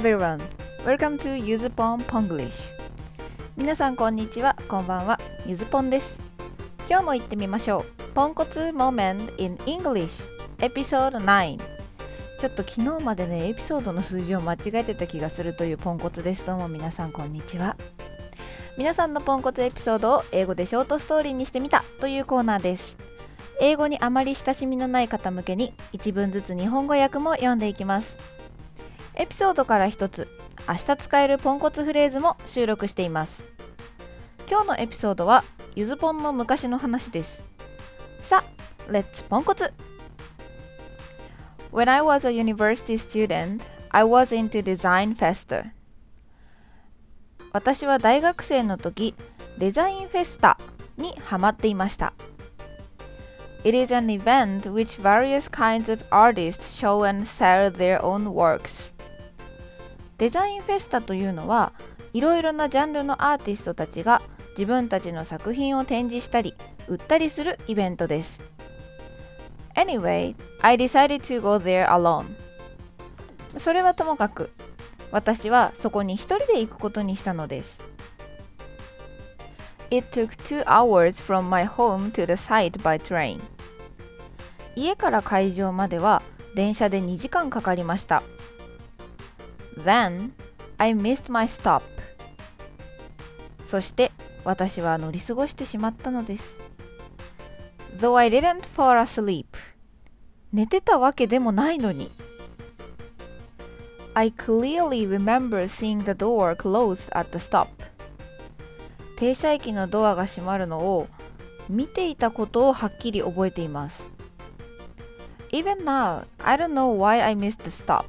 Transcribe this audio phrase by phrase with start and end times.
[0.00, 0.40] everyone,
[0.86, 2.52] welcome to ゆずぽん Ponglish.
[3.54, 6.18] 皆さんこんにちは、こんばんは、ゆずぽんです。
[6.88, 8.12] 今日も行ってみましょう。
[8.14, 10.08] ポンコツ Moment in English.
[10.62, 11.58] エピソード9
[12.40, 16.46] ちょっと昨日までねエピソードの数字を間違えてた気がするというポンコツです。
[16.46, 17.76] どうも皆さんこんにちは。
[18.78, 22.96] 皆さんのポンコツエピソードを英語でショートストーリーにしてみたというコーナーです。
[23.60, 28.39] 英語にあまり親しみのない方向けに1文ずつ日本語訳も読んでいきます。
[29.20, 30.28] エピソードから1つ
[30.66, 33.42] 明日使えるポンコツフレーズも収録しています
[34.48, 37.44] 今日のエピソードはゆずぽんの昔の話です
[38.22, 38.42] さ
[38.88, 39.74] あレッツポンコツ
[41.70, 43.60] When I was a university student,
[43.90, 45.66] I was into design festa
[47.52, 49.14] 私は大学生の時
[49.58, 50.56] デザインフェスタ
[50.96, 52.14] にハマっていました
[53.64, 58.90] It is an event which various kinds of artists show and sell their own works
[60.20, 61.72] デザインフェスタというのは
[62.12, 66.54] いろいろなジャンルのアーティストたちが自分たちの作品を展示したり
[66.88, 68.38] 売ったりするイベントです。
[69.74, 72.26] Anyway, I decided to go there alone.
[73.56, 74.50] それはともかく
[75.10, 77.78] 私はそこに一人で行くことにしたのです。
[79.90, 83.40] It took two hours from my home to the site by train.
[84.76, 86.20] 家から会場までは
[86.54, 88.22] 電車で2時間かかりました。
[89.78, 90.30] Then
[90.78, 91.82] I missed my stop
[93.66, 94.10] そして
[94.44, 96.54] 私は乗り過ごしてしまったのです
[97.98, 99.46] Though I didn't fall asleep
[100.52, 102.10] 寝てたわけでもないのに
[104.14, 107.68] I clearly remember seeing the door closed at the stop
[109.16, 111.06] 停車駅のドアが閉まるのを
[111.68, 114.02] 見ていたことをはっきり覚えています
[115.52, 118.04] Even now, I don't know why I missed the stop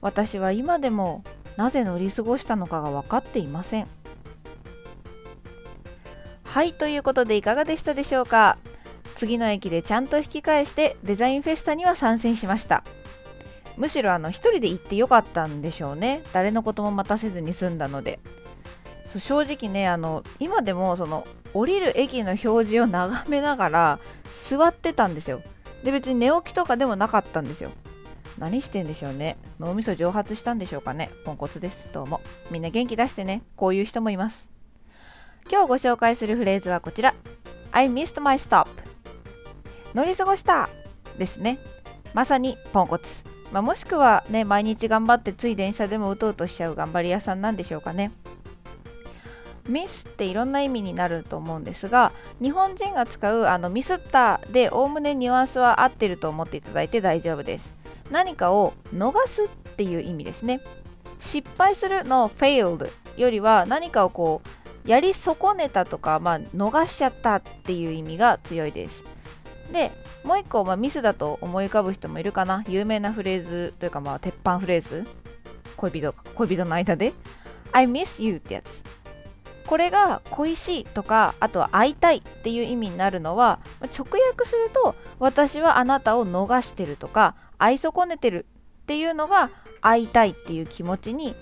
[0.00, 1.24] 私は今でも
[1.56, 3.86] なぜ乗り過ごしたのかが分かっていません。
[6.44, 8.58] はいということでいかがでしたでしょうか。
[9.14, 12.82] 次の駅でちゃんと引き返してデザインフェスタには参戦しました。
[13.76, 16.22] むしろあの一人で行ってよかったんでしょうね。
[16.32, 18.18] 誰のことも待たせずに済んだので。
[19.12, 23.98] そう正直ねあの今でもその降りる駅の表示を眺めながら
[24.34, 25.40] 座ってたんですよ。
[25.84, 27.70] で別に寝起きとかでもなかったんですよ。
[28.38, 29.36] 何してんでしょうね。
[29.58, 31.10] 脳みそ蒸発したんでしょうかね。
[31.24, 31.88] ポンコツです。
[31.92, 32.20] どうも。
[32.50, 33.42] みんな元気出してね。
[33.56, 34.50] こういう人もいます。
[35.50, 37.14] 今日ご紹介するフレーズはこちら。
[37.72, 38.68] I missed my stop
[39.94, 40.68] 乗り過ごした
[41.18, 41.58] ですね。
[42.14, 48.12] まさにポンコツ、まあ、もしくはね毎日頑張ってつい電車でもうとうとしちゃう頑張り屋さんなんでしょうかね。
[49.68, 57.74] ミスっていろんな意味になると思うんですが日本人が使うあのミスったでおおむねニュアンスは合ってると思っていただいて大丈夫です。
[58.10, 60.60] 何かを逃すっていう意味ですね。
[61.20, 69.02] 失敗するの failed よりは何かをこうやり損ねたとか、まあ、逃しちゃったっていう意味が強いです。
[69.72, 69.90] で
[70.22, 72.64] もう一個、まあ、ミスだと思い浮かぶ人もいるかな。
[72.68, 75.06] 有名なフレーズというか、まあ、鉄板フレーズ。
[75.76, 77.12] 恋人恋人の間で。
[77.72, 78.82] I miss you ってやつ。
[79.66, 88.46] これが恋しいとかあとは会いたいっていう意味になるのは直訳すると私はあなたを逃してるとか愛損ねてる
[88.82, 89.50] っていうのが
[89.80, 91.34] 会いたいっていう気持ちに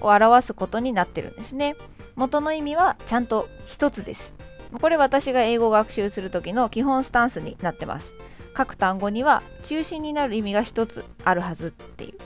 [0.00, 1.76] を表すことになってるんですね。
[2.16, 4.32] 元の意味はちゃんと一つです。
[4.80, 8.12] これ私が英語学習する時の基本スタンスになってます。
[8.54, 12.18] 各単語には中心になる意味が一つあるはずっていう。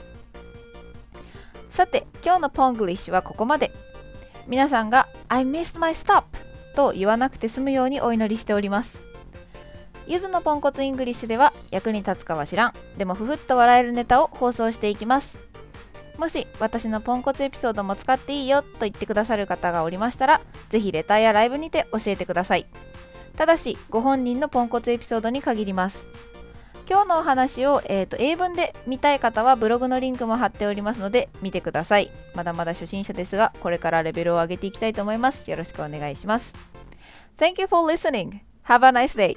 [1.69, 3.71] さて今日のポングリッシュはここまで。
[4.47, 6.23] 皆さんが I missed my stop
[6.75, 9.01] と言わなくて済むようにお祈りしております。
[10.07, 12.73] ゆずのポンコツイングリッシュでは役に立つかは知らん。
[12.97, 15.35] でもふふっと笑えるネタを放送していきます。
[16.17, 20.39] もし私のポンコツエピソードも使っていいよと言ってくださる方がおりましたら
[20.69, 22.65] ぜひレターやライブにて教えてください。
[23.35, 26.05] ただしご本人のポンコツエピソードに限ります。
[26.87, 32.11] 今日のお話を、えーと、英文で見たい方はブログのリンクも貼っておりますので見てください。
[32.35, 35.49] まだまだ初心者ですがこれからレベルを上げていきたいと思います。
[35.49, 36.53] よろしくお願いします。
[37.37, 38.41] Thank you for listening.
[38.67, 39.35] Have a nice day.